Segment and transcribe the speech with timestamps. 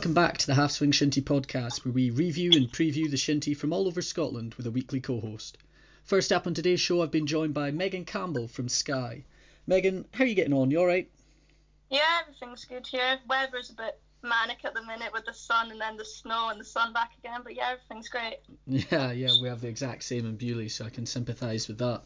[0.00, 3.54] Welcome back to the Half Swing Shinty podcast, where we review and preview the Shinty
[3.54, 5.58] from all over Scotland with a weekly co host.
[6.04, 9.24] First up on today's show, I've been joined by Megan Campbell from Skye.
[9.66, 10.70] Megan, how are you getting on?
[10.70, 11.10] You alright?
[11.90, 13.18] Yeah, everything's good here.
[13.28, 16.58] Weather's a bit manic at the minute with the sun and then the snow and
[16.58, 18.38] the sun back again, but yeah, everything's great.
[18.66, 22.04] Yeah, yeah, we have the exact same in Beauly, so I can sympathise with that.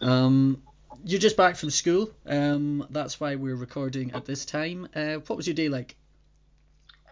[0.00, 0.62] Um,
[1.04, 4.88] you're just back from school, um, that's why we're recording at this time.
[4.96, 5.96] Uh, what was your day like?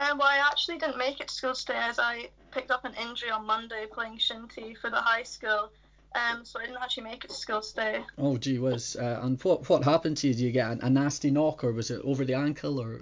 [0.00, 2.94] Um, well, I actually didn't make it to school today as I picked up an
[2.94, 5.70] injury on Monday playing shinty for the high school.
[6.14, 8.04] Um, so I didn't actually make it to school today.
[8.18, 8.96] Oh, gee whiz.
[8.96, 10.34] Uh, and what what happened to you?
[10.34, 13.00] Did you get a, a nasty knock, or was it over the ankle, or?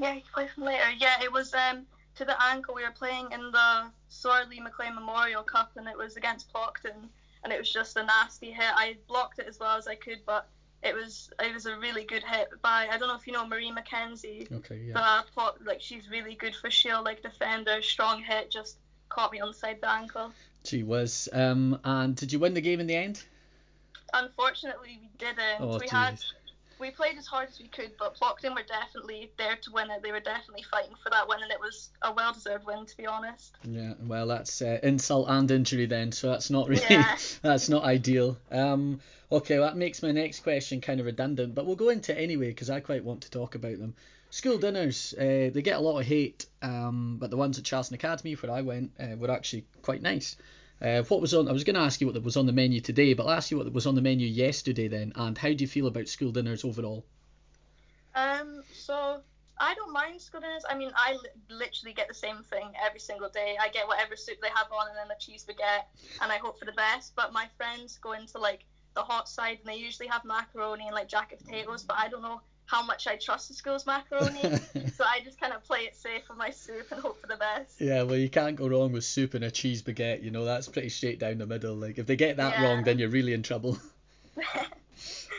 [0.00, 0.90] Yeah, you play from later.
[0.98, 2.74] Yeah, it was um to the ankle.
[2.74, 7.08] We were playing in the Sorley McLean Memorial Cup, and it was against Plockton
[7.44, 8.70] and it was just a nasty hit.
[8.74, 10.48] I blocked it as well as I could, but
[10.82, 13.46] it was it was a really good hit by I don't know if you know
[13.46, 14.50] Marie McKenzie.
[14.52, 15.22] Okay, yeah.
[15.34, 19.48] The like she's really good for shield like defender, strong hit, just caught me on
[19.48, 20.32] the side of the ankle.
[20.64, 21.28] She was.
[21.32, 23.22] Um, and did you win the game in the end?
[24.12, 25.60] Unfortunately, we didn't.
[25.60, 25.90] Oh, we geez.
[25.90, 26.18] had
[26.80, 30.02] we played as hard as we could, but Plockton were definitely there to win it.
[30.02, 33.06] They were definitely fighting for that win, and it was a well-deserved win, to be
[33.06, 33.56] honest.
[33.64, 37.16] Yeah, well, that's uh, insult and injury then, so that's not really Yeah.
[37.42, 38.38] that's not ideal.
[38.50, 42.16] Um, okay, well, that makes my next question kind of redundant, but we'll go into
[42.16, 43.94] it anyway because I quite want to talk about them.
[44.30, 47.94] School dinners, uh, they get a lot of hate, um, but the ones at Charleston
[47.94, 50.36] Academy where I went uh, were actually quite nice.
[50.80, 51.48] Uh, what was on?
[51.48, 53.50] I was going to ask you what was on the menu today, but I'll ask
[53.50, 56.30] you what was on the menu yesterday then, and how do you feel about school
[56.30, 57.04] dinners overall?
[58.14, 59.20] Um, so
[59.58, 60.64] I don't mind school dinners.
[60.68, 61.18] I mean, I li-
[61.50, 63.56] literally get the same thing every single day.
[63.60, 65.86] I get whatever soup they have on, and then a cheese baguette,
[66.22, 67.16] and I hope for the best.
[67.16, 70.94] But my friends go into like the hot side, and they usually have macaroni and
[70.94, 71.82] like jacket potatoes.
[71.82, 74.42] But I don't know how much I trust the school's macaroni,
[74.94, 77.36] so I just kind of play it safe with my soup and hope for the
[77.36, 77.80] best.
[77.80, 80.22] Yeah, well, you can't go wrong with soup and a cheese baguette.
[80.22, 81.74] You know, that's pretty straight down the middle.
[81.74, 82.64] Like, if they get that Yeah.
[82.64, 83.78] wrong, then you're really in trouble.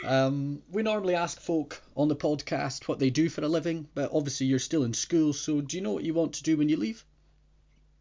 [0.03, 4.09] Um, we normally ask folk on the podcast what they do for a living, but
[4.13, 6.69] obviously you're still in school, so do you know what you want to do when
[6.69, 7.03] you leave?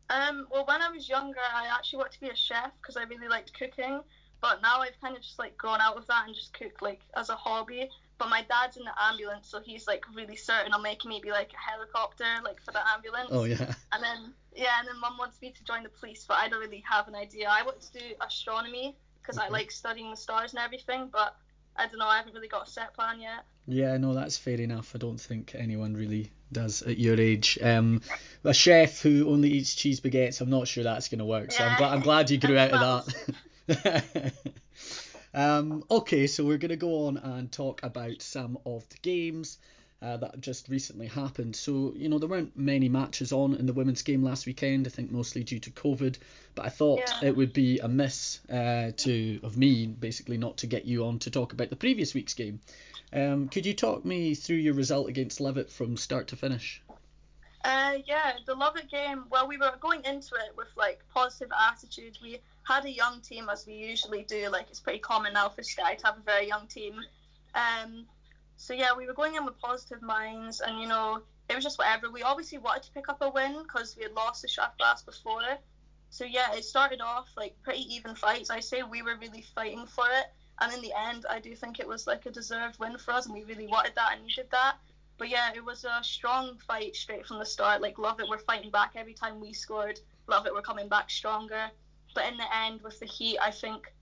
[0.08, 3.02] Um, well, when I was younger, I actually wanted to be a chef because I
[3.02, 4.00] really liked cooking.
[4.40, 7.00] But now I've kind of just like grown out of that and just cook like
[7.16, 7.88] as a hobby.
[8.18, 11.30] But my dad's in the ambulance, so he's like really certain on making me be
[11.30, 13.30] like a helicopter, like for the ambulance.
[13.30, 16.36] Oh yeah, And then yeah, and then mum wants me to join the police, but
[16.38, 17.48] I don't really have an idea.
[17.48, 21.36] I want to do astronomy because I like studying the stars and everything, but
[21.76, 22.06] I don't know.
[22.06, 23.44] I haven't really got a set plan yet.
[23.68, 24.92] yeah, no, that's fair enough.
[24.94, 27.56] I don't think anyone really does at your age.
[27.62, 28.00] Um,
[28.42, 31.52] a chef who only eats cheese baguettes, I'm not sure that's gonna work.
[31.52, 31.76] So I'm Yeah.
[31.76, 33.12] glad I'm glad you grew out of
[33.68, 34.32] that.
[35.34, 39.58] um, okay, so we're gonna go on and talk about some of the games.
[40.00, 41.56] uh, that just recently happened.
[41.56, 44.90] So, you know, there weren't many matches on in the women's game last weekend, I
[44.90, 46.18] think mostly due to COVID,
[46.54, 47.28] but I thought Yeah.
[47.28, 51.18] it would be a miss uh, to of me basically not to get you on
[51.18, 52.60] to talk about the previous week's game.
[53.12, 56.80] Um, could you talk me through your result against Lovat from start to finish?
[57.68, 59.24] Uh, yeah, the Lovat game.
[59.28, 62.16] Well, we were going into it with like positive attitude.
[62.22, 64.48] We had a young team as we usually do.
[64.48, 66.94] Like it's pretty common now for Skye to have a very young team.
[67.54, 68.06] Um,
[68.56, 71.20] so yeah, we were going in with positive minds, and you know
[71.50, 72.10] it was just whatever.
[72.10, 75.58] We obviously wanted to pick up a win because we had lost the Strathglass before.
[76.08, 78.48] So yeah, it started off like pretty even fights.
[78.48, 80.28] I say we were really fighting for it,
[80.62, 83.26] and in the end, I do think it was like a deserved win for us,
[83.26, 84.76] and we really wanted that and needed that.
[85.18, 87.82] But yeah, it was a strong fight straight from the start.
[87.82, 89.98] Like Lovat, we're fighting back every time we scored.
[90.28, 91.70] Lovat, we're coming back stronger.
[92.14, 93.92] But in the end, with the heat, I think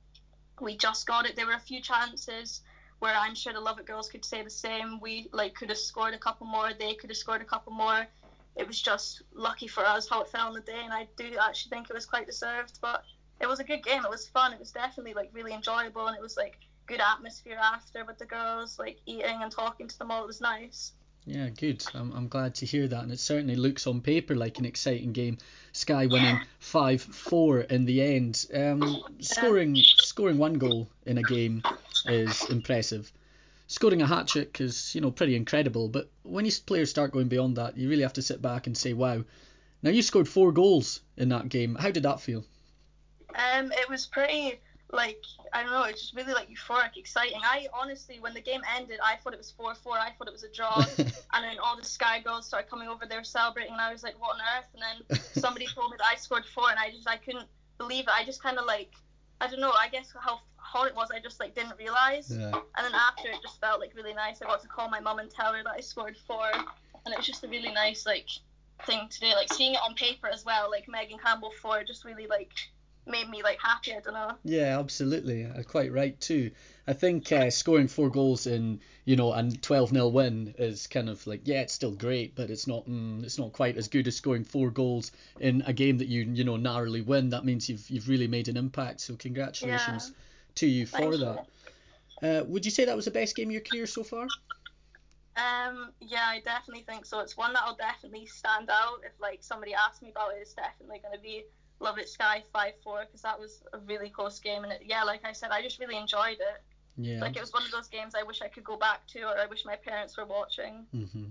[0.60, 1.34] we just got it.
[1.34, 2.60] There were a few chances
[2.98, 5.00] where I'm sure the Lovat girls could say the same.
[5.00, 6.72] We like could have scored a couple more.
[6.78, 8.06] They could have scored a couple more.
[8.54, 11.36] It was just lucky for us how it fell on the day, and I do
[11.40, 12.78] actually think it was quite deserved.
[12.80, 13.04] But
[13.40, 14.04] it was a good game.
[14.04, 14.52] It was fun.
[14.52, 18.26] It was definitely like really enjoyable, and it was like good atmosphere after with the
[18.26, 20.22] girls, like eating and talking to them all.
[20.22, 20.92] It was nice.
[21.26, 21.84] Yeah, good.
[21.92, 25.12] I'm, I'm glad to hear that, and it certainly looks on paper like an exciting
[25.12, 25.38] game.
[25.72, 28.46] Skye winning five four in the end.
[28.54, 31.64] Um, scoring scoring one goal in a game
[32.04, 33.12] is impressive.
[33.66, 37.28] Scoring a hat trick is you know pretty incredible, but when you players start going
[37.28, 39.24] beyond that, you really have to sit back and say, wow.
[39.82, 41.74] Now you scored four goals in that game.
[41.74, 42.44] How did that feel?
[43.34, 44.60] Um, it was pretty
[44.92, 45.22] like
[45.52, 47.40] I don't know, it's just really like euphoric, exciting.
[47.42, 49.98] I honestly, when the game ended, I thought it was four four.
[49.98, 53.06] I thought it was a draw, and then all the Skye girls started coming over.
[53.06, 54.68] They were celebrating, and I was like, what on earth?
[54.74, 57.48] And then somebody told me that I scored four, and I just I couldn't
[57.78, 58.10] believe it.
[58.14, 58.92] I just kind of like
[59.40, 59.72] I don't know.
[59.72, 62.30] I guess how hard it was, I just like didn't realize.
[62.30, 62.46] yeah.
[62.46, 64.42] And then after, it just felt like really nice.
[64.42, 66.50] I got to call my mum and tell her that I scored four.
[66.52, 68.28] and it was just a really nice like
[68.84, 69.26] thing to do.
[69.28, 72.52] Like seeing it on paper as well, like Megan Campbell four, just really like
[73.06, 73.92] made me like happy.
[73.92, 74.32] I don't know.
[74.44, 75.44] Yeah, absolutely.
[75.44, 76.50] Uh, quite right too.
[76.86, 81.08] I think uh, scoring four goals in you know and 12 0 win is kind
[81.08, 84.06] of like yeah it's still great but it's not mm, it's not quite as good
[84.06, 87.30] as scoring four goals in a game that you you know narrowly win.
[87.30, 89.00] That means you've you've really made an impact.
[89.00, 90.54] So congratulations Yeah.
[90.56, 91.24] to you Thank for you.
[91.24, 91.46] that.
[92.22, 94.26] Uh, would you say that was the best game of your career so far?
[95.36, 97.20] Um, yeah, I definitely think so.
[97.20, 99.00] It's one that'll definitely stand out.
[99.04, 101.44] If like somebody asks me about it, it's definitely going to be
[101.80, 104.64] Love It Skye five four because that was a really close game.
[104.64, 106.62] And it, yeah, like I said, I just really enjoyed it.
[106.96, 107.20] Yeah.
[107.20, 109.38] Like it was one of those games I wish I could go back to, or
[109.38, 110.86] I wish my parents were watching.
[110.92, 111.26] hmm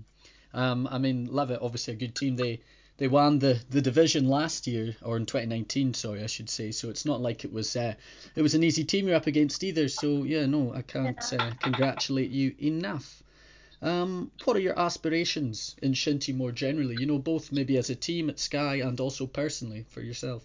[0.54, 2.36] Um, I mean, Lovat, obviously a good team.
[2.36, 2.60] They
[2.98, 6.70] they won the, the division last year, or in 2019, sorry, I should say.
[6.70, 7.94] So it's not like it was uh,
[8.34, 9.88] it was an easy team you're up against either.
[9.88, 13.22] So yeah, no, I can't uh, congratulate you enough.
[13.82, 16.96] Um, what are your aspirations in Shinty more generally?
[16.96, 20.44] You know, both maybe as a team at Skye and also personally for yourself.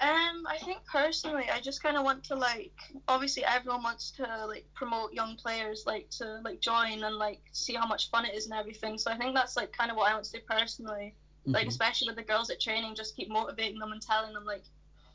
[0.00, 2.72] Um, I think personally, I just kind of want to like.
[3.08, 7.74] Obviously, everyone wants to like promote young players, like to like join and like see
[7.74, 8.96] how much fun it is and everything.
[8.98, 11.14] So I think that's like kind of what I want to do personally.
[11.52, 11.70] Like Mhm.
[11.70, 14.64] especially with the girls at training, just keep motivating them and telling them like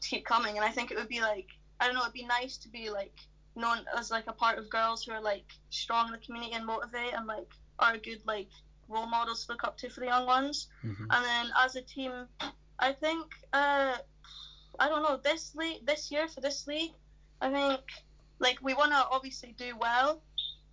[0.02, 0.58] to keep coming.
[0.58, 1.48] And I think it would be like
[1.80, 3.14] I don't know, it'd be nice to be like
[3.56, 6.66] known as like a part of girls who are like strong in the community and
[6.66, 7.48] motivate and like
[7.80, 8.48] are good like
[8.88, 10.68] role models to look up to for the young ones.
[10.84, 11.08] Mhm.
[11.10, 12.28] And then as a team,
[12.80, 13.98] I think uh,
[14.80, 16.94] I don't know this league this year for this league,
[17.42, 17.82] I think
[18.40, 20.22] like we want to obviously do well,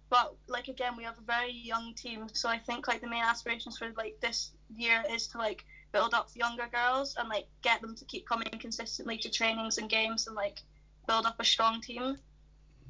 [0.09, 3.23] but like again we have a very young team, so I think like the main
[3.23, 7.47] aspirations for like this year is to like build up the younger girls and like
[7.62, 10.61] get them to keep coming consistently to trainings and games and like
[11.06, 12.17] build up a strong team.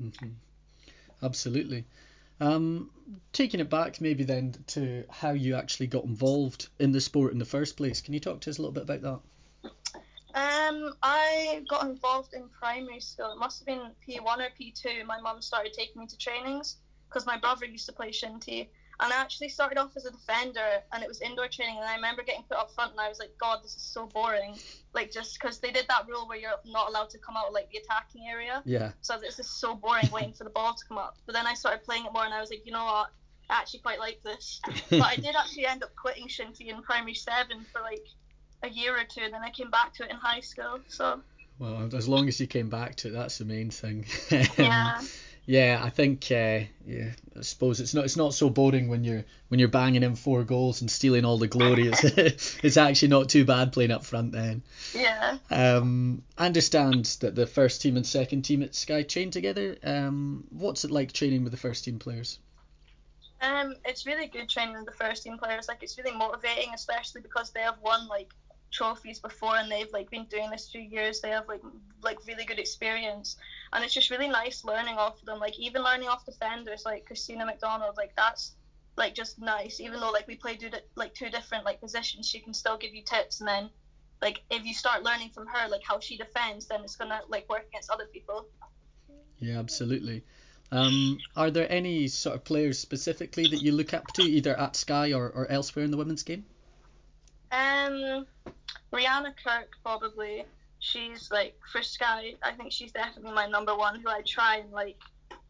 [0.00, 0.35] Mhm.
[1.23, 1.85] Absolutely.
[2.41, 2.91] Um,
[3.32, 7.38] taking it back maybe then to how you actually got involved in the sport in
[7.38, 8.00] the first place.
[8.00, 9.20] Can you talk to us a little bit about that?
[10.32, 13.32] Um, I got involved in primary school.
[13.32, 15.05] It must have been P1 or P2.
[15.05, 16.76] My mum started taking me to trainings
[17.08, 18.69] because my brother used to play shinty.
[19.02, 21.76] And I actually started off as a defender, and it was indoor training.
[21.79, 24.06] And I remember getting put up front, and I was like, God, this is so
[24.06, 24.56] boring.
[24.93, 27.55] Like, just because they did that rule where you're not allowed to come out of,
[27.55, 28.62] like the attacking area.
[28.67, 28.93] Yeah.
[29.00, 31.17] So this is so boring waiting for the ball to come up.
[31.25, 33.11] But then I started playing it more, and I was like, you know what?
[33.49, 34.61] I actually quite like this.
[34.91, 38.06] But I did actually end up quitting shinty in primary seven for like
[38.62, 40.81] a year or two, and then I came back to it in high school.
[40.88, 41.20] So
[41.58, 44.05] Well, as long as you came back to it, that's the main thing.
[44.58, 45.00] yeah,
[45.46, 49.25] Yeah, I think uh, yeah, I suppose it's not it's not so boring when you're
[49.48, 51.88] when you're banging in four goals and stealing all the glory.
[51.88, 52.04] It's
[52.62, 54.62] it's actually not too bad playing up front then.
[54.94, 55.38] yeah.
[55.50, 59.76] Um, I understand that the first team and second team at Skye train together.
[59.82, 62.38] Um, what's it like training with the first team players?
[63.40, 65.66] Um, it's really good training with the first team players.
[65.69, 68.34] Like it's really motivating, especially because they have won like
[68.70, 71.20] trophies before and they've like been doing this for years.
[71.20, 71.62] They have like
[72.02, 73.37] like really good experience,
[73.72, 75.38] and it's just really nice learning off them.
[75.38, 78.55] Like even learning off defenders like Christina McDonald, like that's
[78.96, 79.81] like just nice.
[79.81, 82.94] Even though like we play do like two different like positions, she can still give
[82.94, 83.70] you tips, and then
[84.22, 87.49] like if you start learning from her like how she defends, then it's gonna like
[87.49, 88.47] work against other people.
[89.38, 90.23] Yeah, absolutely.
[90.73, 94.76] Um, are there any sort of players specifically that you look up to, either at
[94.76, 96.44] Skye or, or elsewhere in the women's game?
[97.50, 98.26] Um,
[98.92, 100.44] Rihanna Kirk probably.
[100.80, 102.35] She's like for Skye.
[102.42, 104.00] I think she's definitely my number one.
[104.00, 104.97] Who I try and like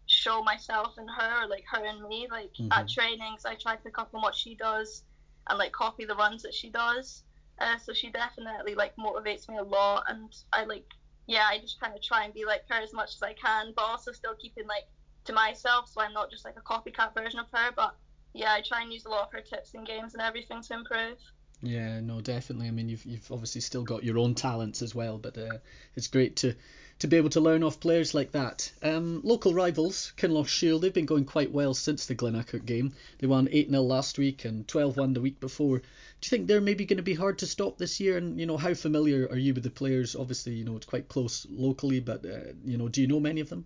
[0.06, 2.26] show myself in her, or, like her and me.
[2.30, 2.92] Like at Mhm.
[2.92, 5.04] trainings, I try to pick up on what she does
[5.48, 7.22] and like copy the runs that she does.
[7.60, 10.86] Uh, so she definitely like motivates me a lot, and I like
[11.26, 13.72] yeah, I just kind of try and be like her as much as I can,
[13.76, 14.86] but also still keeping like
[15.26, 17.70] to myself, so I'm not just like a copycat version of her.
[17.76, 17.94] But
[18.34, 20.74] yeah, I try and use a lot of her tips and games and everything to
[20.74, 21.18] improve.
[21.62, 22.68] Yeah, no, definitely.
[22.68, 25.58] I mean, you've you've obviously still got your own talents as well, but uh,
[25.94, 26.54] it's great to
[27.00, 28.70] to be able to learn off players like that.
[28.82, 32.94] Um, local rivals, Kinlochshiel, they've been going quite well since the Glenurquhart game.
[33.18, 35.78] They won 8-0 last week and 12-1 the week before.
[35.78, 35.84] Do
[36.22, 38.18] you think they're maybe going to be hard to stop this year?
[38.18, 40.14] And you know, how familiar are you with the players?
[40.14, 43.40] Obviously, you know, it's quite close locally, but uh, you know, do you know many
[43.40, 43.64] of them?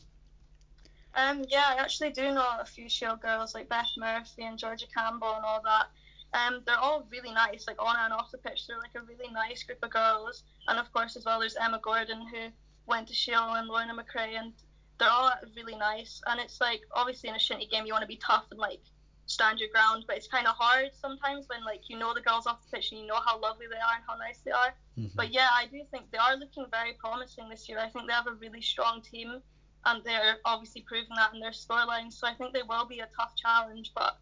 [1.16, 4.86] Um, yeah, I actually do know a few Shield girls like Beth Murphy and Georgia
[4.92, 5.86] Campbell and all that.
[6.34, 8.66] Um, they're all really nice, like on and off the pitch.
[8.66, 10.42] They're like a really nice group of girls.
[10.68, 12.48] And of course, as well, there's Emma Gordon who
[12.86, 14.52] went to Shield and Lorna McRae, and
[14.98, 16.20] they're all really nice.
[16.26, 18.80] And it's like obviously in a shinty game, you want to be tough and like
[19.26, 22.46] stand your ground, but it's kind of hard sometimes when like you know the girls
[22.46, 24.74] off the pitch and you know how lovely they are and how nice they are.
[24.98, 25.14] Mhm.
[25.14, 27.78] But yeah, I do think they are looking very promising this year.
[27.78, 29.40] I think they have a really strong team,
[29.86, 32.12] and they're obviously proving that in their scoreline.
[32.12, 33.92] So I think they will be a tough challenge.
[33.94, 34.18] But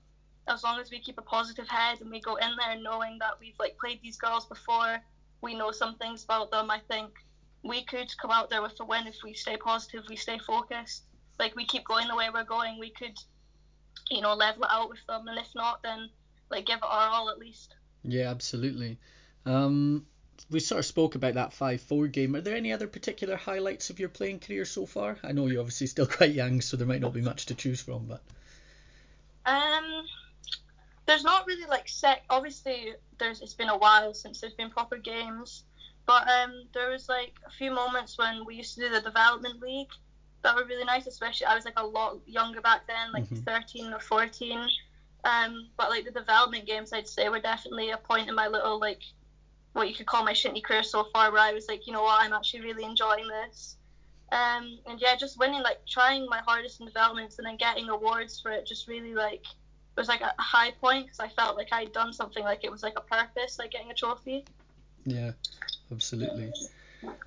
[0.49, 3.38] as long as we keep a positive head and we go in there knowing that
[3.40, 4.99] we've like played these girls before,
[5.40, 6.70] we know some things about them.
[6.70, 7.11] I think
[7.62, 11.04] we could come out there with a win if we stay positive, we stay focused.
[11.38, 13.16] Like we keep going the way we're going, we could,
[14.11, 16.11] you know, level it out with them, and if not, then
[16.50, 17.75] like give it our all at least.
[18.04, 18.99] Yeah, absolutely.
[19.46, 20.06] Um,
[20.50, 22.34] we sort of spoke about that five-four game.
[22.37, 25.18] Are there any other particular highlights of your playing career so far?
[25.22, 27.80] I know you're obviously still quite young, so there might not be much to choose
[27.80, 28.22] from, but.
[29.44, 30.04] Um,
[31.06, 32.23] there's not really like set.
[32.30, 35.64] Obviously, there's it's been a while since there's been proper games,
[36.06, 39.61] but um, there was like a few moments when we used to do the development
[39.61, 39.90] league
[40.42, 41.06] that were really nice.
[41.06, 43.44] Especially I was like a lot younger back then, like Mhm.
[43.44, 44.68] 13 or 14.
[45.25, 48.78] Um, but like the development games, I'd say were definitely a point in my little
[48.80, 49.02] like
[49.73, 52.02] what you could call my shinty career so far, where I was like, you know
[52.02, 53.76] what, I'm actually really enjoying this.
[54.30, 58.40] Um, and yeah, just winning, like trying my hardest in developments and then getting awards
[58.40, 59.44] for it, just really like
[59.96, 62.82] was like a high point because I felt like I'd done something like it was
[62.82, 64.44] like a purpose, like getting a trophy.
[65.04, 65.32] Yeah,
[65.90, 66.52] absolutely.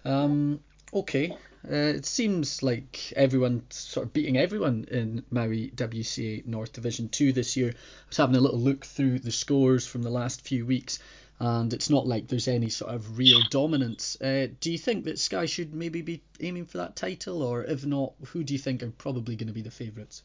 [0.03, 0.59] Um,
[0.93, 1.37] okay.
[1.67, 7.33] Uh, it seems like everyone sort of beating everyone in Mowi WCA North Division 2
[7.33, 7.69] this year.
[7.69, 10.99] I was having a little look through the scores from the last few weeks,
[11.39, 14.19] and it's not like there's any sort of real dominance.
[14.21, 17.85] Uh, do you think that Sky should maybe be aiming for that title, or if
[17.85, 20.21] not, who do you think are probably going to be the favourites?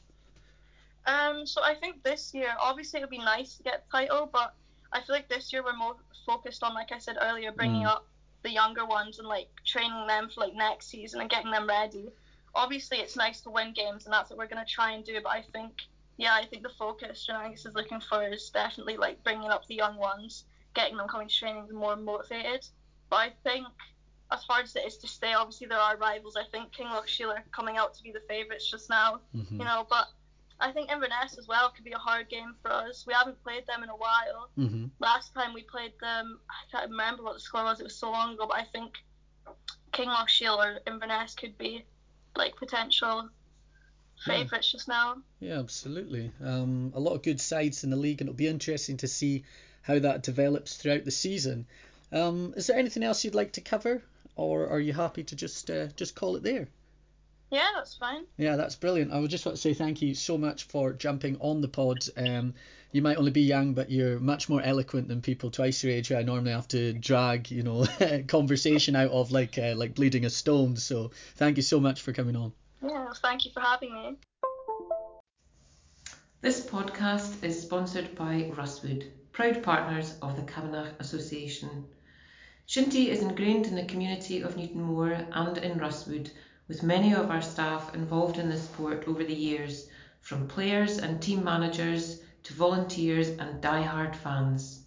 [1.07, 4.29] Um, so I think this year, obviously, it would be nice to get the title,
[4.33, 4.55] but
[4.93, 7.89] I feel like this year we're more focused on, like I said earlier, bringing Mm.
[7.89, 8.07] up
[8.43, 12.11] the younger ones and like training them for like next season and getting them ready.
[12.55, 15.21] Obviously, it's nice to win games, and that's what we're gonna try and do.
[15.23, 15.73] But I think,
[16.17, 19.75] yeah, I think the focus Janice is looking for is definitely like bringing up the
[19.77, 22.67] young ones, getting them coming to training more motivated.
[23.09, 23.67] But I think.
[24.33, 26.37] As hard as it is to stay, obviously there are rivals.
[26.37, 29.65] I think King Loch Sheila coming out to be the favourites just now hmm you
[29.65, 29.85] know.
[29.91, 30.07] But
[30.61, 33.05] I think Inverness as well could be a hard game for us.
[33.07, 34.51] We haven't played them in a while.
[34.57, 37.81] hmm Last time we played them, I can't remember what the score was.
[37.81, 38.93] It was so long ago, but I think
[39.93, 41.85] Kinlochshiel or Inverness could be
[42.37, 43.31] like potential
[44.27, 44.35] Yeah.
[44.37, 45.23] favourites just now.
[45.41, 46.31] Yeah, absolutely.
[46.45, 49.45] Um, a lot of good sides in the league, and it'll be interesting to see
[49.83, 51.67] how that develops throughout the season.
[52.13, 54.03] Um, is there anything else you'd like to cover,
[54.37, 56.69] or are you happy to just uh, just call it there?
[57.51, 58.27] Yeah, that's fine.
[58.37, 59.13] Yeah, that's brilliant.
[59.13, 61.99] I would just want to say thank you so much for jumping on the pod.
[62.17, 62.55] Um,
[62.93, 66.09] you might only be young, but you're much more eloquent than people twice your age
[66.09, 67.87] who I normally have to drag, you know,
[68.29, 70.77] conversation out of like uh, like bleeding a stone.
[70.77, 72.53] So thank you so much for coming on.
[72.83, 74.17] Yeah, thank you for having me.
[76.41, 81.85] This podcast is sponsored by Rustwood, proud partners of the Camanachd Association.
[82.67, 86.31] Shinty is ingrained in the community of Newtonmore and in Rustwood,
[86.71, 89.89] with many of our staff involved in the sport over the years,
[90.21, 94.85] from players and team managers to volunteers and die-hard fans.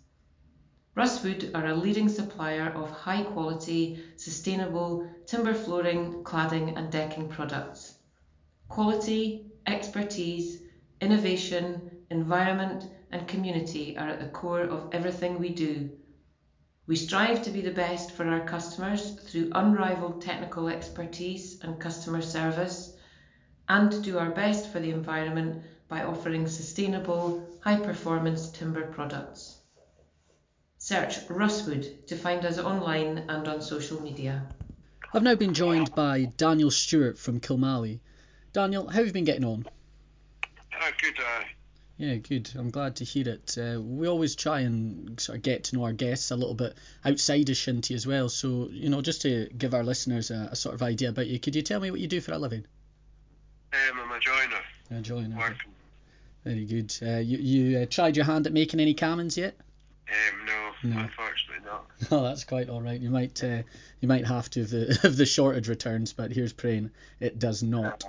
[0.95, 7.95] Rustwood are a leading supplier of high quality, sustainable timber flooring, cladding and decking products.
[8.69, 10.59] Quality, expertise,
[11.01, 15.89] innovation, environment and community are at the core of everything we do.
[16.85, 22.21] We strive to be the best for our customers through unrivaled technical expertise and customer
[22.21, 22.97] service,
[23.69, 29.59] and do our best for the environment by offering sustainable, high performance timber products.
[30.77, 34.45] Search Rustwood to find us online and on social media.
[35.13, 38.01] I've now been joined by Daniel Stewart from Kilmallie.
[38.51, 39.65] Daniel, how have you been getting on?
[40.73, 41.17] Uh, good.
[41.17, 41.43] Uh,
[41.97, 42.49] Yeah, good.
[42.57, 43.55] I'm glad to hear it.
[43.57, 46.75] Uh, we always try and sort of get to know our guests a little bit
[47.05, 48.29] outside of Shinty as well.
[48.29, 51.39] So, you know, just to give our listeners a, a sort of idea about you,
[51.39, 52.65] could you tell me what you do for a living?
[53.73, 55.37] um, I'm a joiner, A joiner.
[55.37, 55.71] working.
[56.43, 56.93] Very good.
[57.01, 59.55] Uh, you you uh, tried your hand at making any camans yet?
[60.09, 60.99] Um, no, No.
[61.01, 61.85] unfortunately not.
[62.11, 62.99] Oh, that's quite all right.
[62.99, 63.61] You might uh,
[64.01, 67.63] you might have to if the if the shortage returns, but here's praying it does
[67.63, 68.03] not.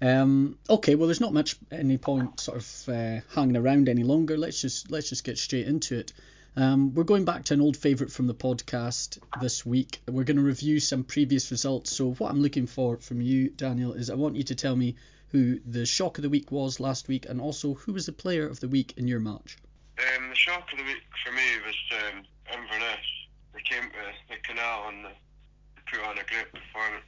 [0.00, 4.36] Um, okay, well, there's not much any point sort of uh, hanging around any longer.
[4.36, 6.12] Let's just let's just get straight into it.
[6.56, 10.00] Um, we're going back to an old favourite from the podcast this week.
[10.06, 11.90] We're going to review some previous results.
[11.90, 14.94] So what I'm looking for from you, Daniel, is I want you to tell me
[15.30, 18.46] who the shock of the week was last week, and also who was the player
[18.46, 19.58] of the week in your match.
[19.98, 22.22] Um, the shock of the week for me was um,
[22.52, 23.06] Inverness.
[23.52, 25.16] They came to the canal and they
[25.90, 27.04] put on a great performance.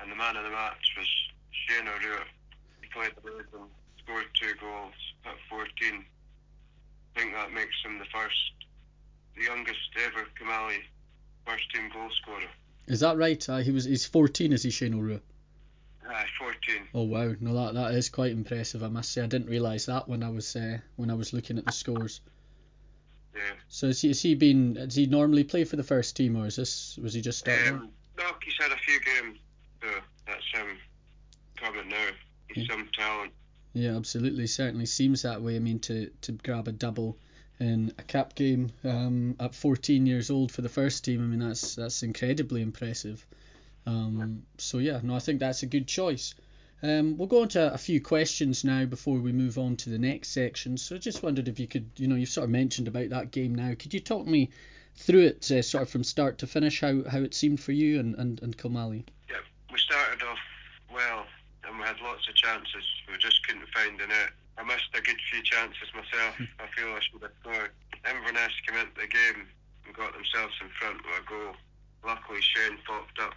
[0.00, 1.08] And the man of the match was
[1.52, 2.28] Shane O'Rourke.
[2.80, 3.70] He played the lead and
[4.02, 6.04] scored two goals at 14.
[7.16, 8.52] I think that makes him the first,
[9.36, 10.82] the youngest ever Kilmallie
[11.46, 12.50] first team goal scorer.
[12.86, 13.48] Is that right?
[13.48, 15.22] Uh, he was he's 14, is he, Shane O'Rourke?
[16.08, 16.58] Aye, 14.
[16.94, 18.82] Oh wow, no that that is quite impressive.
[18.82, 21.58] I must say I didn't realise that when I was uh, when I was looking
[21.58, 22.20] at the scores.
[23.34, 23.42] Yeah.
[23.68, 24.74] So has he, has he been?
[24.74, 27.74] Does he normally play for the first team, or is this was he just starting?
[27.74, 29.38] Um, no, he's had a few games,
[29.80, 29.88] so
[30.26, 30.78] that's him
[31.60, 32.08] coming now.
[32.48, 33.32] He's some talent.
[33.72, 34.46] Yeah, absolutely.
[34.46, 35.56] Certainly seems that way.
[35.56, 37.16] I mean, to, to grab a double
[37.60, 41.48] in a cap game um, at 14 years old for the first team, I mean,
[41.48, 43.24] that's that's incredibly impressive.
[43.86, 46.34] Um, so, yeah, no, I think that's a good choice.
[46.82, 49.98] Um, we'll go on to a few questions now before we move on to the
[49.98, 50.76] next section.
[50.76, 53.30] So, I just wondered if you could, you know, you've sort of mentioned about that
[53.30, 53.74] game now.
[53.78, 54.50] Could you talk me
[54.96, 58.00] through it, uh, sort of from start to finish, how, how it seemed for you
[58.00, 59.04] and, and, and Kilmallie?
[59.28, 59.36] Yeah,
[59.70, 60.38] we started off
[60.92, 61.26] well
[61.80, 62.84] we had lots of chances.
[63.08, 64.36] We just couldn't find the net.
[64.60, 66.36] I missed a good few chances myself.
[66.36, 66.52] Hmm.
[66.60, 67.72] I feel I should have scored.
[68.04, 69.48] Inverness came into the game
[69.88, 71.56] and got themselves in front with a goal.
[72.04, 73.32] Luckily, Shane popped up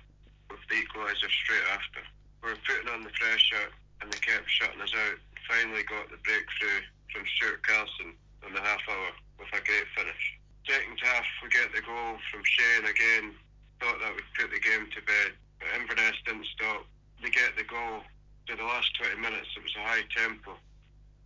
[0.52, 2.04] with the equaliser straight after.
[2.44, 3.72] We were putting on the pressure
[4.04, 5.20] and they kept shutting us out.
[5.48, 6.84] Finally got the breakthrough
[7.16, 8.12] from Stuart Carlson
[8.44, 10.24] in the half hour with a great finish.
[10.68, 13.40] Second half, we get the goal from Shane again.
[13.80, 16.84] Thought that would put the game to bed, but Inverness didn't stop.
[17.24, 18.04] They get the goal.
[18.48, 20.52] To the last 20 minutes, it was a high tempo.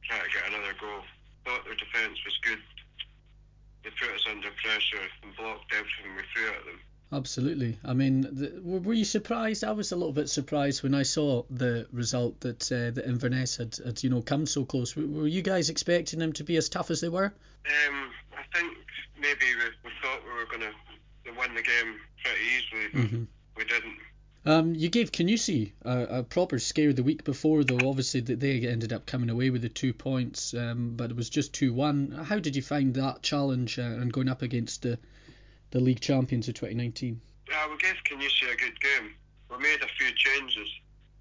[0.04, 1.02] Try to get another goal.
[1.46, 2.60] Thought their defence was good.
[3.84, 6.80] They put us under pressure and blocked everything we threw at them.
[7.14, 7.80] Absolutely.
[7.86, 9.64] I mean, the, were were you surprised?
[9.64, 13.56] I was a little bit surprised when I saw the result that uh, that Inverness
[13.56, 14.94] had, had, you know, come so close.
[14.96, 17.28] Were, were you guys expecting them to be as tough as they were?
[17.88, 18.78] Um, I think
[19.20, 23.28] maybe we, we thought we were going to win the game pretty easily, but Mhm.
[23.56, 23.98] we didn't.
[24.48, 27.90] Um, you gave Kingussie a, a proper scare the week before, though.
[27.90, 31.30] Obviously, that they ended up coming away with the two points, um, but it was
[31.30, 32.12] just two one.
[32.12, 34.98] How did you find that challenge uh, and going up against the
[35.72, 37.20] the league champions of 2019?
[37.52, 39.16] Uh, we gave Kingussie a good game.
[39.52, 40.70] We made a few changes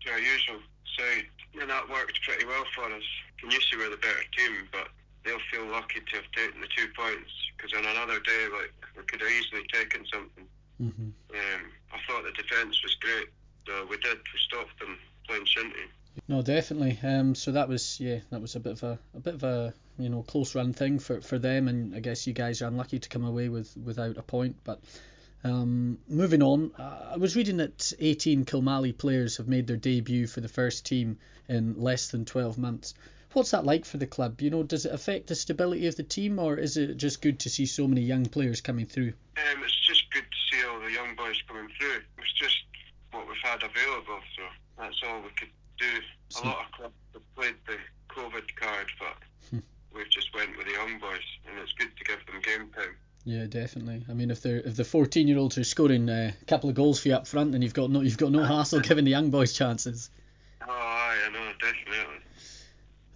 [0.03, 0.61] to our usual
[0.97, 1.27] side,
[1.61, 3.03] and that worked pretty well for us.
[3.43, 4.87] Kingussie were the better team, but
[5.25, 9.03] they'll feel lucky to have taken the two points because on another day, like we
[9.03, 10.47] could have easily taken something.
[10.79, 11.63] hmm Um,
[11.97, 13.29] I thought the defence was great,
[13.67, 14.19] so we did.
[14.19, 15.89] We stopped them playing shinty.
[16.29, 16.99] No, definitely.
[17.03, 19.75] Um, so that was yeah, that was a bit of a a bit of a
[19.99, 22.99] you know close run thing for, for them, and I guess you guys are unlucky
[22.99, 24.57] to come away with without a point.
[24.65, 24.81] But
[25.45, 30.41] um, moving on, I was reading that 18 Kilmallie players have made their debut for
[30.41, 32.95] the first team in less than 12 months.
[33.33, 34.41] What's that like for the club?
[34.41, 37.41] You know, does it affect the stability of the team, or is it just good
[37.41, 39.13] to see so many young players coming through?
[39.37, 42.01] Um, it's just good to see all the young boys coming through.
[42.19, 42.57] It's just
[43.13, 44.43] what we've had available, so
[44.79, 46.01] that's all we could do.
[46.43, 47.77] A lot of clubs have played the
[48.09, 49.17] COVID card, but
[49.51, 49.61] Hmm.
[49.95, 52.97] we've just went with the young boys, and it's good to give them game time.
[53.25, 54.05] Yeah, definitely.
[54.09, 56.77] I mean, if they're if the 14 year olds are scoring uh, a couple of
[56.77, 59.11] goals for you up front, then you've got no you've got no hassle giving the
[59.11, 60.11] young boys chances.
[60.63, 62.21] Oh, aye, I know, definitely.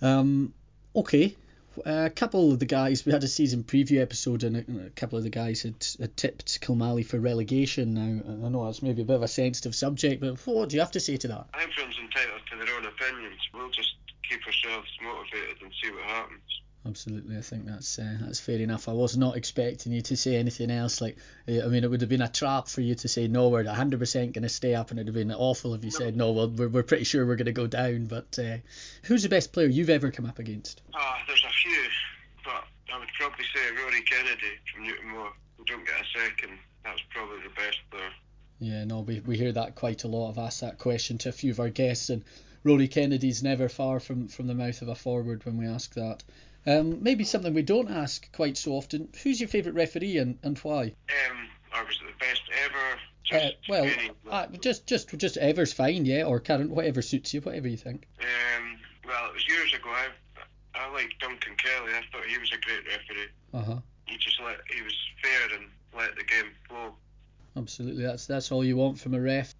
[0.02, 0.52] Um,
[0.96, 1.34] okay.
[1.78, 4.90] Uh, a couple of the guys, we had a season preview episode, and a, a
[4.90, 7.94] couple of the guys had, had tipped Kilmallie for relegation.
[7.94, 10.80] Now, I know that's maybe a bit of a sensitive subject, but what do you
[10.80, 11.46] have to say to that?
[11.54, 13.40] Everyone's entitled to their own opinions.
[13.54, 13.94] We'll just
[14.28, 16.42] keep ourselves motivated and see what happens.
[16.86, 18.88] Absolutely, I think that's uh, that's fair enough.
[18.88, 21.02] I was not expecting you to say anything else.
[21.02, 23.50] Like, eh, I mean, it would have been a trap for you to say no,
[23.50, 26.32] we're 100% going to stay up, and it'd have been awful if you said no.
[26.32, 28.06] Well, we're, we're pretty sure we're going to go down.
[28.06, 28.56] But uh,
[29.02, 30.80] who's the best player you've ever come up against?
[30.94, 31.82] Ah, there's a few,
[32.46, 32.64] but
[32.94, 35.32] I would probably say Rory Kennedy from Newtonmore.
[35.58, 36.58] We don't get a second.
[36.82, 38.10] That's probably the best player.
[38.58, 40.30] Yeah, no, we, we hear that quite a lot.
[40.30, 42.24] I've asked that question to a few of our guests, and
[42.64, 46.22] Rory Kennedy's never far from, from the mouth of a forward when we ask that.
[46.66, 49.08] Um, maybe something we don't ask quite so often.
[49.22, 50.82] Who's your favourite referee and, and why?
[50.82, 52.98] Um, I was the best ever.
[53.32, 57.40] Uh, well, any, uh, just just just ever's fine, yeah, or current, whatever suits you,
[57.40, 58.08] whatever you think.
[58.20, 59.88] um, well, it was years ago.
[59.88, 60.08] I,
[60.74, 61.92] I liked Duncan Kelly.
[61.92, 63.28] I thought he was a great referee.
[63.54, 63.80] Uh huh.
[64.06, 66.94] He just let he was fair and let the game flow.
[67.56, 69.54] Absolutely, that's that's all you want from a ref.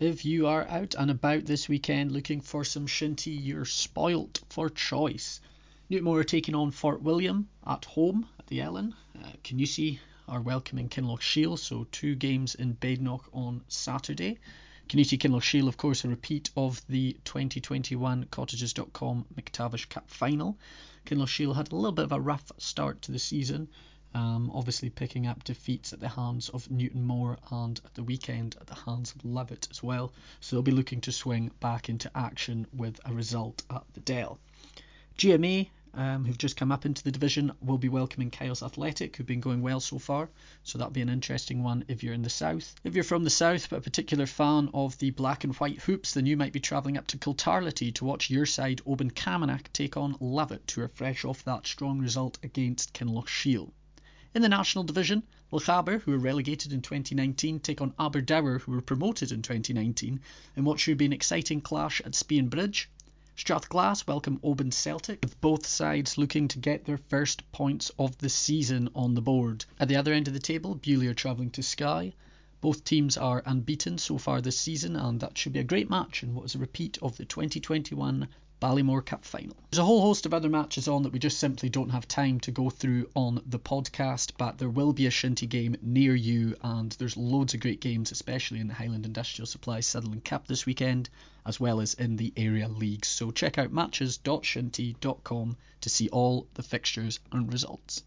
[0.00, 4.68] If you are out and about this weekend looking for some shinty, you're spoilt for
[4.70, 5.40] choice.
[5.90, 8.92] Newtonmore are taking on Fort William at home at the Eilan.
[9.20, 9.98] Uh, Kingussie
[10.28, 14.38] are welcoming Kinlochshiel, so two games in Badenoch on Saturday.
[14.88, 20.56] Kingussie Kinloch Shield, of course, a repeat of the 2021 Cottages.com McTavish Cup final.
[21.06, 23.66] Kinlochshiel had a little bit of a rough start to the season,
[24.14, 28.68] um, obviously picking up defeats at the hands of Newtonmore and at the weekend at
[28.68, 30.12] the hands of Lovat as well.
[30.38, 34.38] So they'll be looking to swing back into action with a result at the Dell.
[35.18, 39.26] GMA um, who've just come up into the division, will be welcoming Kyles Athletic, who've
[39.26, 40.28] been going well so far.
[40.62, 42.74] So that'll be an interesting one if you're in the south.
[42.84, 46.14] If you're from the south, but a particular fan of the black and white hoops,
[46.14, 49.96] then you might be travelling up to Kiltarlity to watch your side, Oban Camanachd, take
[49.96, 53.72] on Lovat, who are fresh off that strong result against Kinlochshiel.
[54.32, 58.80] In the National Division, Lochaber, who were relegated in 2019, take on Aberdour, who were
[58.80, 60.20] promoted in 2019,
[60.54, 62.88] in what should be an exciting clash at Spean Bridge.
[63.42, 68.28] Strathglass welcome Oban Celtic, with both sides looking to get their first points of the
[68.28, 69.64] season on the board.
[69.78, 72.12] At the other end of the table, Beauly are travelling to Skye.
[72.60, 76.22] Both teams are unbeaten so far this season, and that should be a great match
[76.22, 78.28] in what is a repeat of the 2021
[78.60, 79.56] Balliemore Cup final.
[79.70, 82.38] There's a whole host of other matches on that we just simply don't have time
[82.40, 86.54] to go through on the podcast, but there will be a Shinty game near you,
[86.62, 90.66] and there's loads of great games, especially in the Highland Industrial Supply Sutherland Cup this
[90.66, 91.08] weekend,
[91.46, 93.08] as well as in the area leagues.
[93.08, 98.02] So check out matches.shinty.com to see all the fixtures and results.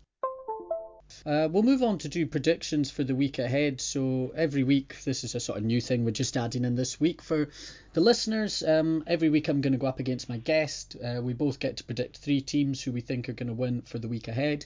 [1.25, 3.79] Uh, we'll move on to do predictions for the week ahead.
[3.79, 6.99] So every week, this is a sort of new thing we're just adding in this
[6.99, 7.47] week for
[7.93, 8.61] the listeners.
[8.61, 10.97] Um, every week, I'm going to go up against my guest.
[11.01, 13.83] Uh, we both get to predict three teams who we think are going to win
[13.83, 14.65] for the week ahead,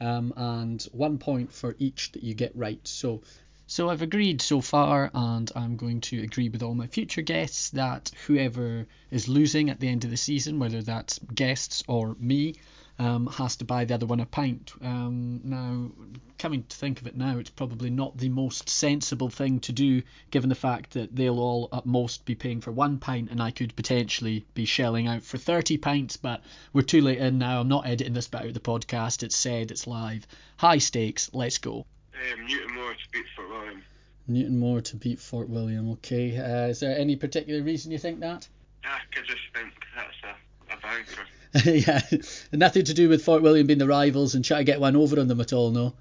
[0.00, 2.80] um, and one point for each that you get right.
[2.86, 3.20] So.
[3.66, 7.70] So I've agreed so far, and I'm going to agree with all my future guests
[7.70, 12.56] that whoever is losing at the end of the season, whether that's guests or me,
[13.00, 14.72] um, has to buy the other one a pint.
[14.82, 15.90] Um, now,
[16.36, 20.02] coming to think of it now, it's probably not the most sensible thing to do,
[20.30, 23.52] given the fact that they'll all at most be paying for one pint, and I
[23.52, 26.18] could potentially be shelling out for 30 pints.
[26.18, 26.42] But
[26.74, 27.62] we're too late in now.
[27.62, 29.22] I'm not editing this bit out of the podcast.
[29.22, 30.26] It's said, it's live.
[30.58, 31.30] High stakes.
[31.32, 31.86] Let's go.
[32.12, 33.82] Um, Newtonmore to beat Fort William.
[34.28, 35.90] Newtonmore to beat Fort William.
[35.92, 36.36] Okay.
[36.36, 38.46] Uh, is there any particular reason you think that?
[38.84, 41.26] Yeah, I just think that's a, a bouncer.
[41.64, 42.00] yeah,
[42.52, 45.18] nothing to do with Fort William being the rivals and try to get one over
[45.18, 45.94] on them at all, no.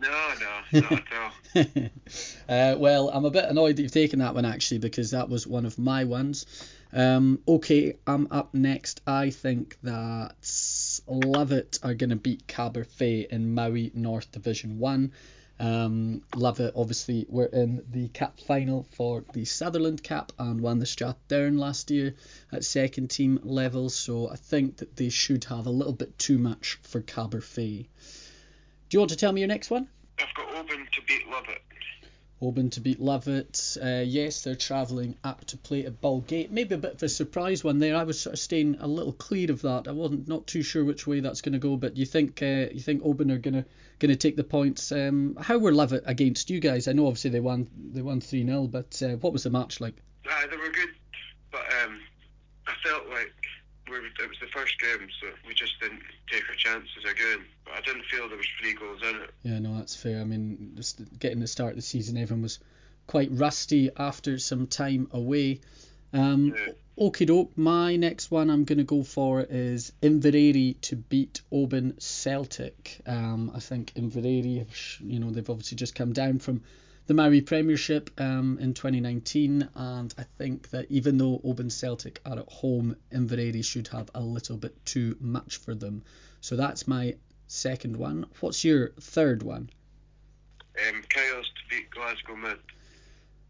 [0.00, 0.32] No,
[0.72, 1.30] no, not at all.
[2.48, 5.46] uh, well, I'm a bit annoyed that you've taken that one actually because that was
[5.46, 6.46] one of my ones.
[6.92, 9.00] Um, okay, I'm up next.
[9.06, 15.12] I think that Lovat are going to beat Caberfeidh in Mowi North Division 1.
[15.60, 16.22] Um,
[16.74, 21.90] obviously were in the Cup final for the Sutherland Cup and won the Strathdearn last
[21.90, 22.14] year
[22.50, 26.38] at second team level, so I think that they should have a little bit too
[26.38, 27.86] much for Caberfeidh.
[28.88, 29.86] Do you want to tell me your next one?
[30.18, 31.58] I've got Oban to beat Lovat.
[32.42, 33.76] Oban to beat Lovat.
[33.82, 36.50] Uh, yes, they're travelling up to play at Balgate.
[36.50, 37.96] Maybe a bit of a surprise one there.
[37.96, 39.88] I was sort of staying a little clear of that.
[39.88, 41.76] I wasn't not too sure which way that's going to go.
[41.76, 43.64] But you think uh, you think Oban are going to
[43.98, 44.90] going to take the points?
[44.90, 46.88] Um, how were Lovat against you guys?
[46.88, 49.80] I know obviously they won they won three 0 but uh, what was the match
[49.80, 49.94] like?
[50.28, 50.90] Uh, they were good,
[51.52, 52.00] but um,
[52.66, 53.34] I felt like
[53.90, 57.44] were, it was the first game, so we just didn't take our chances again.
[57.64, 59.30] But I didn't feel there was three goals in it.
[59.42, 60.20] Yeah, no, that's fair.
[60.20, 62.58] I mean, just getting the start of the season, everyone was
[63.06, 65.60] quite rusty after some time away.
[66.12, 66.72] Um, Yeah.
[66.98, 71.98] Okie doke, my next one I'm going to go for is Inverary to beat Oban
[71.98, 73.00] Celtic.
[73.06, 74.66] Um, I think Inverary,
[75.00, 76.62] you know, they've obviously just come down from
[77.10, 82.38] the Mowi Premiership um, in 2019, and I think that even though Oban Celtic are
[82.38, 86.04] at home, Inverary should have a little bit too much for them.
[86.40, 87.16] So that's my
[87.48, 88.26] second one.
[88.38, 89.70] What's your third one?
[90.86, 92.58] Um, Kyle's to beat Glasgow Mid.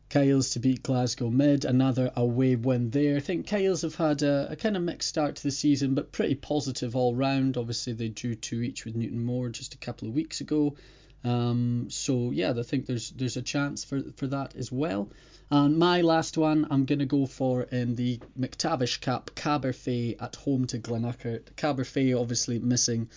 [0.09, 3.19] Kyles to beat Glasgow Mid, another away win there.
[3.19, 6.13] I think Kyles have had a, a kind of mixed start to the season, but
[6.13, 7.59] pretty positive all round.
[7.59, 10.75] Obviously, they drew two each with Newtonmore just a couple of weeks ago.
[11.23, 15.11] Um, so yeah, I think there's there's a chance for for that as well.
[15.51, 20.67] And my last one, I'm gonna go for in the McTavish Cup, Caberfeidh at home
[20.69, 21.57] to Glenurquhart.
[21.57, 23.09] Caberfeidh obviously missing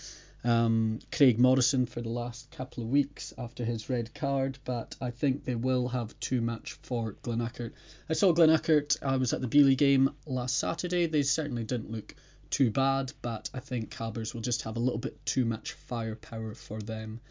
[0.43, 5.11] um, Craig Morrison for the last couple of weeks after his red card, but I
[5.11, 7.71] think they will have too much for Glenurquhart.
[8.09, 11.05] I saw Glenurquhart, I was at the Beauly game last Saturday.
[11.05, 12.15] They certainly didn't look
[12.49, 16.55] too bad, but I think Cabers will just have a little bit too much firepower
[16.55, 17.21] for them.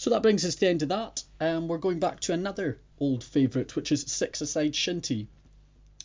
[0.00, 1.22] So that brings us to the end of that.
[1.40, 5.26] Um, we're going back to another old favourite, which is six-a-side Shinty.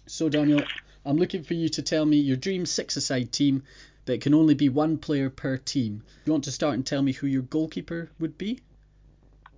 [0.06, 0.64] So Daniel,
[1.06, 3.64] I'm looking for you to tell me your dream six-a-side team,
[4.04, 6.04] but it can only be one player per team.
[6.26, 8.60] You want to start and tell me who your goalkeeper would be?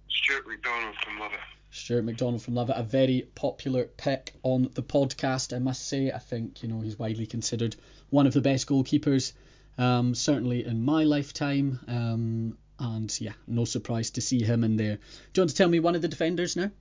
[0.08, 1.39] Stuart McDonald from Lovat.
[1.71, 6.12] Stuart McDonald from Lovat, a very popular pick on the podcast, I must say.
[6.12, 7.76] I think you know he's widely considered
[8.12, 9.34] one of the best goalkeepers,
[9.80, 11.80] um, certainly in my lifetime.
[11.88, 14.95] Um, and yeah, no surprise to see him in there.
[15.33, 16.71] Do you want to tell me one of the defenders now?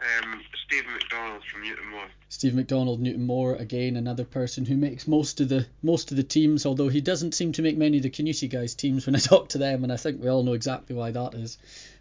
[0.00, 2.08] Um, Stephen McDonald from Newtonmore.
[2.28, 6.66] Steve McDonald, Newtonmore, again another person who makes most of the most of the teams,
[6.66, 9.50] although he doesn't seem to make many of the Kingussie guys teams when I talk
[9.50, 11.56] to them, and I think we all know exactly why that is.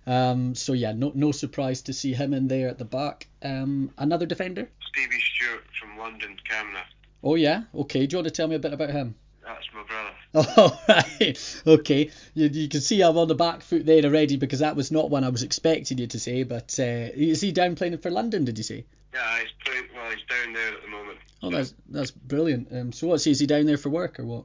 [0.07, 3.27] Um, so yeah, no no surprise to see him in there at the back.
[3.41, 4.67] Um, another defender.
[4.89, 6.81] Stevie Stewart from London, Camna.
[7.23, 8.05] Oh yeah, okay.
[8.05, 9.15] Do you want to tell me a bit about him?
[9.43, 10.11] That's my brother.
[10.57, 11.61] Oh, right.
[11.65, 12.11] Okay.
[12.33, 15.09] You, you can see I'm on the back foot there already because that was not
[15.09, 16.43] one I was expecting you to say.
[16.43, 18.43] But uh, is he down playing for London?
[18.43, 18.85] Did you say?
[19.13, 19.85] Yeah, he's playing.
[19.95, 21.17] Well, he's down there at the moment.
[21.41, 22.67] Oh, that's that's brilliant.
[22.71, 23.31] Um, so what's he?
[23.31, 24.43] Is he down there for work or what?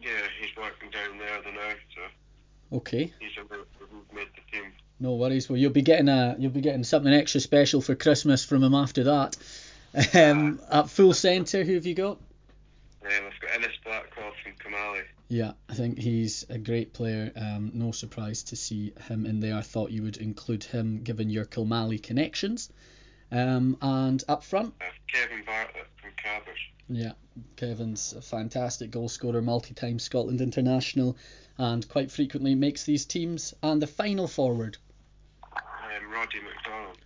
[0.00, 0.10] Yeah,
[0.40, 3.12] he's working down there the now, so Okay.
[3.20, 3.30] he's
[4.14, 4.72] made the team.
[5.00, 5.48] No worries.
[5.48, 8.74] Well, you'll be getting a you'll be getting something extra special for Christmas from him
[8.74, 9.36] after that.
[10.14, 12.18] Um, at full centre, who have you got?
[13.04, 15.02] Um, I've got Ennis Blackwell from Kilmallie.
[15.28, 17.32] Yeah, I think he's a great player.
[17.34, 19.56] Um, no surprise to see him in there.
[19.56, 22.70] I thought you would include him given your Kilmallie connections.
[23.32, 26.58] Um, and up front, Uh, Kevin Bartlett from Cabbers.
[26.88, 27.12] yeah,
[27.56, 31.16] Kevin's a fantastic goal scorer, multi-time Scotland international,
[31.58, 33.54] and quite frequently makes these teams.
[33.62, 34.76] And the final forward,
[35.42, 37.01] Um, Roddy McDonald from Ro- Cowes.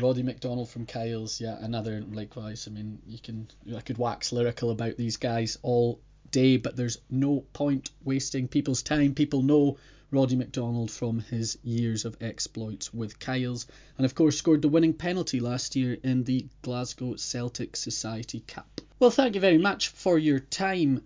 [0.00, 2.66] Roddy McDonald from Kyles, yeah, another likewise.
[2.68, 6.98] I mean, you can I could wax lyrical about these guys all day, but there's
[7.10, 9.14] no point wasting people's time.
[9.14, 9.78] People know
[10.10, 13.66] Roddy McDonald from his years of exploits with Kyles,
[13.98, 18.80] and of course scored the winning penalty last year in the Glasgow Celtic Society Cup.
[18.98, 21.02] Well, thank you very much for your time.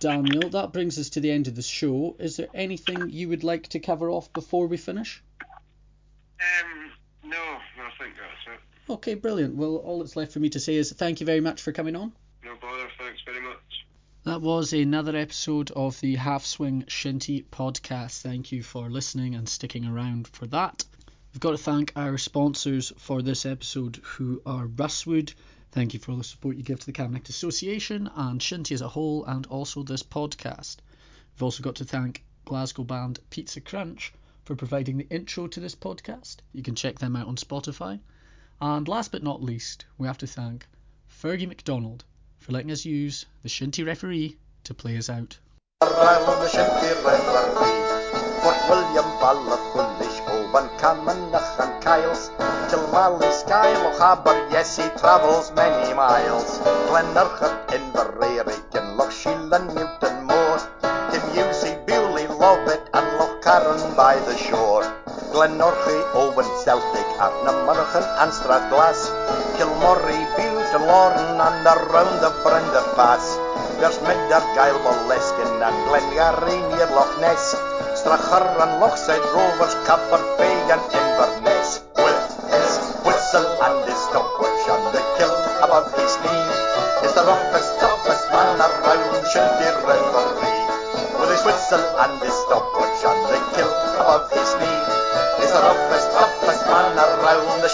[0.00, 2.16] Daniel, that brings us to the end of the show.
[2.18, 5.22] Is there anything you would like to cover off before we finish?
[6.40, 6.81] Um, no, no, I
[8.02, 8.92] think that's it.
[8.92, 9.54] Okay, brilliant.
[9.54, 11.96] Well, all that's left for me to say is thank you very much for coming
[11.96, 12.12] on.
[12.44, 12.88] No bother.
[12.98, 13.86] Thanks very much.
[14.24, 18.20] That was another episode of the Half Swing Shinty podcast.
[18.20, 20.84] Thank you for listening and sticking around for that.
[21.32, 25.34] We've got to thank our sponsors for this episode, who are Rustwood.
[25.72, 28.82] Thank you for all the support you give to the Camanachd Association and Shinty as
[28.82, 30.76] a whole, and also this podcast.
[31.34, 34.12] We've also got to thank Glasgow band Pizza Crunch
[34.44, 36.36] for providing the intro to this podcast.
[36.52, 38.00] You can check them out on Spotify.
[38.60, 40.66] And last but not least, we have to thank
[41.08, 42.04] Fergie McDonald
[42.38, 45.38] for letting us use the Shinty referee to play us out.
[45.80, 45.86] The
[48.42, 52.30] Fort William Ballachullish Oban and Kyles
[52.68, 60.11] Kilmally Skyle O'Haber yes he travels many miles Glenurchan Inverary and Loch Sheelan Newton
[65.42, 69.00] glenorchy Owen Celtic a'r nymyrch yn anstradd glas.
[69.56, 73.32] Cilmori, Bilge yn lorn and around the Brenda Pass.
[73.80, 77.56] Fers medar gael bolesgyn a glengar ein i'r Loch Ness.
[77.98, 81.01] Strachar an Lochside Rovers, Caberfei an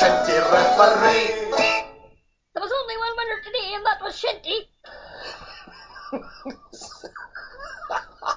[0.02, 0.97] around